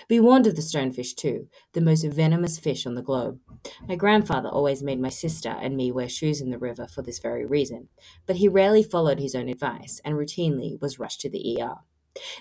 Be 0.08 0.20
warned 0.20 0.48
of 0.48 0.56
the 0.56 0.62
stonefish, 0.62 1.14
too, 1.16 1.50
the 1.74 1.82
most 1.82 2.06
venomous 2.06 2.58
fish 2.58 2.86
on 2.86 2.96
the 2.96 3.02
globe. 3.02 3.40
My 3.88 3.96
grandfather 3.96 4.48
always 4.48 4.82
made 4.82 5.00
my 5.00 5.10
sister 5.10 5.50
and 5.50 5.76
me 5.76 5.92
wear 5.92 6.08
shoes 6.08 6.40
in 6.40 6.52
the 6.52 6.58
river 6.58 6.88
for 6.88 7.02
this 7.02 7.20
very 7.20 7.46
reason, 7.46 7.90
but 8.26 8.38
he 8.38 8.48
rarely 8.48 8.84
followed 8.84 9.20
his 9.20 9.36
own 9.36 9.50
advice 9.50 10.00
and 10.06 10.16
routinely 10.16 10.80
was 10.82 11.00
rushed 11.00 11.20
to 11.22 11.30
the 11.30 11.62
ER. 11.62 11.76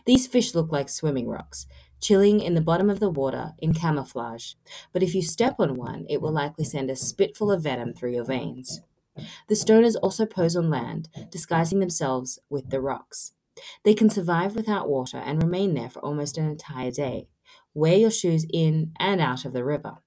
These 0.05 0.27
fish 0.29 0.55
look 0.55 0.71
like 0.71 0.89
swimming 0.89 1.29
rocks 1.29 1.67
chilling 2.03 2.41
in 2.41 2.55
the 2.55 2.61
bottom 2.61 2.91
of 2.91 3.01
the 3.01 3.09
water 3.09 3.53
in 3.61 3.73
camouflage, 3.73 4.55
but 4.93 5.03
if 5.03 5.15
you 5.15 5.23
step 5.23 5.55
on 5.59 5.77
one, 5.77 6.05
it 6.11 6.21
will 6.21 6.33
likely 6.33 6.65
send 6.65 6.91
a 6.91 6.97
spitful 6.97 7.51
of 7.51 7.63
venom 7.63 7.95
through 7.95 8.13
your 8.13 8.25
veins. 8.25 8.83
The 9.49 9.55
stoners 9.55 9.97
also 10.03 10.27
pose 10.27 10.57
on 10.57 10.71
land, 10.71 11.09
disguising 11.31 11.81
themselves 11.81 12.39
with 12.49 12.71
the 12.71 12.81
rocks. 12.81 13.33
They 13.85 13.95
can 13.95 14.09
survive 14.09 14.57
without 14.57 14.89
water 14.89 15.19
and 15.19 15.43
remain 15.43 15.75
there 15.75 15.91
for 15.91 16.01
almost 16.01 16.39
an 16.39 16.49
entire 16.49 16.91
day. 16.91 17.29
Wear 17.75 17.97
your 17.97 18.11
shoes 18.11 18.47
in 18.53 18.93
and 18.99 19.21
out 19.21 19.45
of 19.45 19.53
the 19.53 19.65
river. 19.65 19.99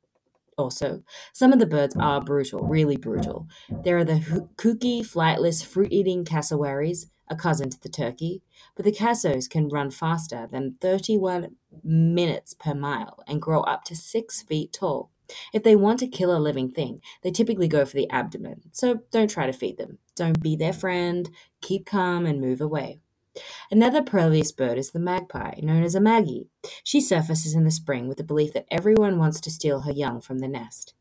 Also, 0.58 1.04
some 1.34 1.52
of 1.52 1.60
the 1.60 1.66
birds 1.66 1.96
are 2.00 2.22
brutal, 2.22 2.62
really 2.62 2.96
brutal. 2.96 3.48
There 3.70 3.98
are 3.98 4.06
the 4.06 4.48
kooky, 4.56 5.02
flightless, 5.02 5.66
fruit 5.66 5.92
eating 5.92 6.24
cassowaries, 6.24 7.08
a 7.28 7.36
cousin 7.36 7.70
to 7.70 7.80
the 7.80 7.90
turkey, 7.90 8.42
but 8.76 8.86
the 8.86 8.92
cassos 8.92 9.50
can 9.50 9.68
run 9.68 9.92
faster 9.92 10.48
than 10.50 10.78
31 10.80 11.56
minutes 11.84 12.54
per 12.54 12.74
mile 12.74 13.20
and 13.28 13.42
grow 13.42 13.62
up 13.62 13.84
to 13.86 13.96
six 13.96 14.42
feet 14.44 14.72
tall. 14.72 15.12
If 15.54 15.64
they 15.64 15.76
want 15.76 16.00
to 16.00 16.08
kill 16.08 16.36
a 16.36 16.40
living 16.40 16.72
thing, 16.72 17.02
they 17.24 17.32
typically 17.32 17.68
go 17.68 17.86
for 17.86 17.96
the 17.96 18.10
abdomen, 18.10 18.62
so 18.72 19.02
don't 19.12 19.30
try 19.30 19.46
to 19.46 19.54
feed 19.54 19.78
them. 19.78 20.00
Don't 20.16 20.42
be 20.42 20.56
their 20.56 20.74
friend, 20.74 21.30
keep 21.62 21.86
calm 21.86 22.26
and 22.26 22.42
move 22.42 22.62
away. 22.62 23.00
Another 23.70 24.02
perilous 24.02 24.52
bird 24.52 24.78
is 24.78 24.92
the 24.92 25.00
magpie, 25.00 25.60
known 25.62 25.84
as 25.84 25.96
a 25.96 26.00
maggie. 26.00 26.48
She 26.84 27.02
surfaces 27.02 27.54
in 27.54 27.66
the 27.66 27.72
spring 27.72 28.08
with 28.08 28.18
the 28.18 28.24
belief 28.24 28.54
that 28.54 28.68
everyone 28.72 29.18
wants 29.18 29.42
to 29.42 29.52
steal 29.52 29.82
her 29.82 29.92
young 29.92 30.22
from 30.22 30.40
the 30.40 30.48
nest. 30.48 30.94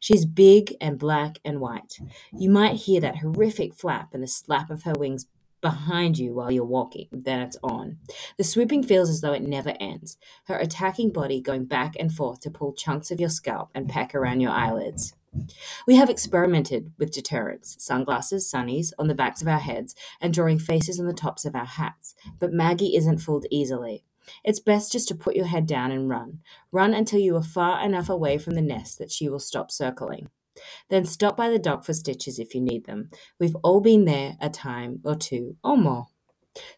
She's 0.00 0.24
big 0.24 0.74
and 0.80 0.98
black 0.98 1.38
and 1.44 1.60
white. 1.60 1.98
You 2.32 2.50
might 2.50 2.76
hear 2.76 3.00
that 3.00 3.18
horrific 3.18 3.74
flap 3.74 4.14
and 4.14 4.22
the 4.22 4.28
slap 4.28 4.70
of 4.70 4.84
her 4.84 4.94
wings 4.94 5.26
behind 5.66 6.16
you 6.16 6.32
while 6.32 6.52
you're 6.52 6.64
walking. 6.64 7.08
Then 7.10 7.40
it's 7.40 7.56
on. 7.60 7.98
The 8.38 8.44
swooping 8.44 8.84
feels 8.84 9.10
as 9.10 9.20
though 9.20 9.32
it 9.32 9.42
never 9.42 9.74
ends, 9.80 10.16
her 10.44 10.56
attacking 10.56 11.10
body 11.10 11.40
going 11.40 11.64
back 11.64 11.94
and 11.98 12.12
forth 12.12 12.38
to 12.40 12.52
pull 12.52 12.72
chunks 12.72 13.10
of 13.10 13.18
your 13.18 13.30
scalp 13.30 13.70
and 13.74 13.88
peck 13.88 14.14
around 14.14 14.40
your 14.40 14.52
eyelids. 14.52 15.14
We 15.84 15.96
have 15.96 16.08
experimented 16.08 16.92
with 16.98 17.10
deterrents, 17.10 17.76
sunglasses, 17.80 18.48
sunnies 18.48 18.92
on 18.96 19.08
the 19.08 19.14
backs 19.14 19.42
of 19.42 19.48
our 19.48 19.58
heads, 19.58 19.96
and 20.20 20.32
drawing 20.32 20.60
faces 20.60 21.00
on 21.00 21.06
the 21.06 21.12
tops 21.12 21.44
of 21.44 21.56
our 21.56 21.66
hats, 21.66 22.14
but 22.38 22.52
Maggie 22.52 22.94
isn't 22.94 23.18
fooled 23.18 23.46
easily. 23.50 24.04
It's 24.44 24.60
best 24.60 24.92
just 24.92 25.08
to 25.08 25.16
put 25.16 25.34
your 25.34 25.46
head 25.46 25.66
down 25.66 25.90
and 25.90 26.08
run. 26.08 26.42
Run 26.70 26.94
until 26.94 27.18
you 27.18 27.34
are 27.36 27.42
far 27.42 27.84
enough 27.84 28.08
away 28.08 28.38
from 28.38 28.54
the 28.54 28.62
nest 28.62 28.98
that 28.98 29.10
she 29.10 29.28
will 29.28 29.40
stop 29.40 29.72
circling. 29.72 30.30
Then 30.88 31.04
stop 31.04 31.36
by 31.36 31.48
the 31.50 31.58
doc 31.58 31.84
for 31.84 31.94
stitches 31.94 32.38
if 32.38 32.54
you 32.54 32.60
need 32.60 32.86
them. 32.86 33.10
We've 33.38 33.56
all 33.62 33.80
been 33.80 34.04
there 34.04 34.36
a 34.40 34.48
time 34.48 35.00
or 35.04 35.14
two 35.14 35.56
or 35.62 35.76
more. 35.76 36.06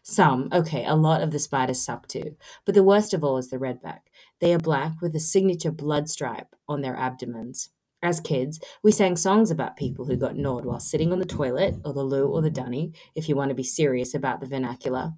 Some, 0.03 0.49
okay, 0.51 0.85
a 0.85 0.95
lot 0.95 1.21
of 1.21 1.31
the 1.31 1.39
spiders 1.39 1.81
suck 1.81 2.07
too, 2.07 2.35
but 2.65 2.75
the 2.75 2.83
worst 2.83 3.13
of 3.13 3.23
all 3.23 3.37
is 3.37 3.49
the 3.49 3.57
redback. 3.57 4.01
They 4.39 4.53
are 4.53 4.59
black 4.59 5.01
with 5.01 5.15
a 5.15 5.19
signature 5.19 5.71
blood 5.71 6.09
stripe 6.09 6.55
on 6.67 6.81
their 6.81 6.95
abdomens. 6.95 7.69
As 8.01 8.21
kids, 8.21 8.61
we 8.81 8.93
sang 8.93 9.17
songs 9.17 9.51
about 9.51 9.75
people 9.75 10.05
who 10.05 10.15
got 10.15 10.37
gnawed 10.37 10.63
while 10.63 10.79
sitting 10.79 11.11
on 11.11 11.19
the 11.19 11.25
toilet, 11.25 11.75
or 11.83 11.91
the 11.91 12.01
loo, 12.01 12.27
or 12.27 12.41
the 12.41 12.49
dunny, 12.49 12.93
if 13.13 13.27
you 13.27 13.35
want 13.35 13.49
to 13.49 13.55
be 13.55 13.63
serious 13.63 14.13
about 14.13 14.39
the 14.39 14.47
vernacular. 14.47 15.15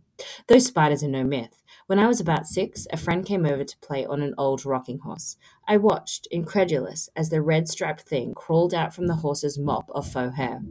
Those 0.47 0.65
spiders 0.65 1.03
are 1.03 1.07
no 1.07 1.23
myth. 1.23 1.61
When 1.85 1.99
I 1.99 2.07
was 2.07 2.19
about 2.19 2.47
six, 2.47 2.87
a 2.91 2.97
friend 2.97 3.23
came 3.23 3.45
over 3.45 3.63
to 3.63 3.77
play 3.79 4.03
on 4.03 4.23
an 4.23 4.33
old 4.35 4.65
rocking 4.65 4.99
horse. 4.99 5.37
I 5.67 5.77
watched, 5.77 6.27
incredulous, 6.31 7.07
as 7.15 7.29
the 7.29 7.43
red 7.43 7.67
striped 7.67 8.01
thing 8.01 8.33
crawled 8.33 8.73
out 8.73 8.95
from 8.95 9.05
the 9.05 9.15
horse's 9.15 9.59
mop 9.59 9.89
of 9.93 10.11
faux 10.11 10.35
hair. 10.35 10.61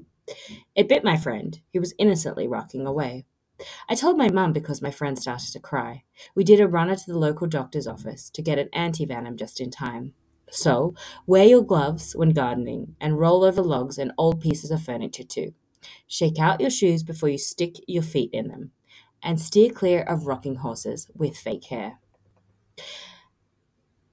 It 0.74 0.88
bit 0.88 1.04
my 1.04 1.16
friend, 1.16 1.60
who 1.72 1.78
was 1.78 1.94
innocently 1.96 2.48
rocking 2.48 2.86
away. 2.86 3.26
I 3.88 3.94
told 3.94 4.16
my 4.16 4.30
mum 4.30 4.52
because 4.52 4.82
my 4.82 4.90
friend 4.90 5.16
started 5.16 5.52
to 5.52 5.60
cry. 5.60 6.02
We 6.34 6.42
did 6.42 6.60
a 6.60 6.66
runner 6.66 6.96
to 6.96 7.06
the 7.06 7.18
local 7.18 7.46
doctor's 7.46 7.86
office 7.86 8.30
to 8.30 8.42
get 8.42 8.58
an 8.58 8.68
anti-venom 8.72 9.36
just 9.36 9.60
in 9.60 9.70
time. 9.70 10.14
So, 10.50 10.94
wear 11.26 11.44
your 11.44 11.62
gloves 11.62 12.14
when 12.14 12.30
gardening 12.30 12.96
and 13.00 13.18
roll 13.18 13.44
over 13.44 13.62
logs 13.62 13.98
and 13.98 14.12
old 14.18 14.40
pieces 14.40 14.70
of 14.70 14.82
furniture 14.82 15.24
too. 15.24 15.54
Shake 16.06 16.38
out 16.38 16.60
your 16.60 16.70
shoes 16.70 17.02
before 17.02 17.28
you 17.28 17.38
stick 17.38 17.76
your 17.86 18.02
feet 18.02 18.30
in 18.32 18.48
them. 18.48 18.72
And 19.22 19.40
steer 19.40 19.70
clear 19.70 20.02
of 20.02 20.26
rocking 20.26 20.56
horses 20.56 21.10
with 21.14 21.36
fake 21.36 21.66
hair. 21.66 21.98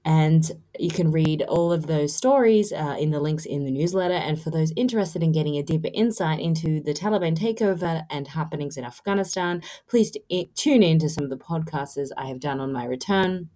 And 0.04 0.50
you 0.78 0.90
can 0.90 1.10
read 1.12 1.42
all 1.42 1.70
of 1.72 1.86
those 1.86 2.14
stories 2.16 2.72
uh, 2.72 2.96
in 2.98 3.10
the 3.10 3.20
links 3.20 3.44
in 3.44 3.64
the 3.64 3.70
newsletter. 3.70 4.14
And 4.14 4.40
for 4.40 4.50
those 4.50 4.72
interested 4.76 5.22
in 5.22 5.32
getting 5.32 5.56
a 5.56 5.62
deeper 5.62 5.90
insight 5.92 6.40
into 6.40 6.80
the 6.80 6.94
Taliban 6.94 7.36
takeover 7.36 8.04
and 8.08 8.28
happenings 8.28 8.76
in 8.76 8.84
Afghanistan, 8.84 9.62
please 9.86 10.10
t- 10.10 10.50
tune 10.54 10.82
in 10.82 10.98
to 11.00 11.10
some 11.10 11.24
of 11.24 11.30
the 11.30 11.36
podcasts 11.36 12.10
I 12.16 12.26
have 12.26 12.40
done 12.40 12.60
on 12.60 12.72
my 12.72 12.84
return. 12.84 13.50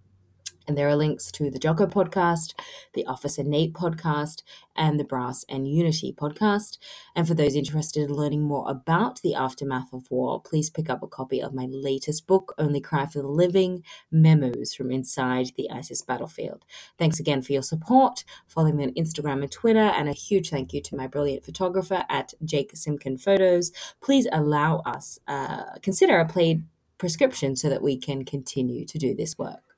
And 0.66 0.76
there 0.76 0.88
are 0.88 0.96
links 0.96 1.30
to 1.32 1.50
the 1.50 1.58
Jocko 1.58 1.86
podcast, 1.86 2.54
the 2.94 3.06
Officer 3.06 3.42
Nate 3.42 3.72
podcast, 3.72 4.42
and 4.76 4.98
the 4.98 5.04
Brass 5.04 5.44
and 5.48 5.68
Unity 5.68 6.12
podcast. 6.12 6.78
And 7.14 7.26
for 7.26 7.34
those 7.34 7.54
interested 7.54 8.08
in 8.08 8.14
learning 8.14 8.42
more 8.42 8.70
about 8.70 9.20
the 9.22 9.34
aftermath 9.34 9.92
of 9.92 10.10
war, 10.10 10.40
please 10.40 10.70
pick 10.70 10.88
up 10.88 11.02
a 11.02 11.06
copy 11.06 11.40
of 11.40 11.54
my 11.54 11.66
latest 11.66 12.26
book, 12.26 12.54
Only 12.58 12.80
Cry 12.80 13.06
for 13.06 13.20
the 13.20 13.28
Living 13.28 13.82
Memos 14.10 14.74
from 14.74 14.90
Inside 14.90 15.50
the 15.56 15.70
ISIS 15.70 16.02
Battlefield. 16.02 16.64
Thanks 16.98 17.20
again 17.20 17.42
for 17.42 17.52
your 17.52 17.62
support. 17.62 18.24
Follow 18.46 18.72
me 18.72 18.84
on 18.84 18.94
Instagram 18.94 19.42
and 19.42 19.50
Twitter, 19.50 19.78
and 19.78 20.08
a 20.08 20.12
huge 20.12 20.50
thank 20.50 20.72
you 20.72 20.80
to 20.82 20.96
my 20.96 21.06
brilliant 21.06 21.44
photographer 21.44 22.04
at 22.08 22.34
Jake 22.44 22.72
Simkin 22.74 23.20
Photos. 23.20 23.72
Please 24.00 24.26
allow 24.32 24.78
us, 24.80 25.18
uh, 25.26 25.78
consider 25.82 26.18
a 26.18 26.28
paid 26.28 26.64
prescription 26.98 27.56
so 27.56 27.68
that 27.68 27.82
we 27.82 27.96
can 27.96 28.24
continue 28.24 28.84
to 28.84 28.98
do 28.98 29.14
this 29.14 29.36
work. 29.36 29.71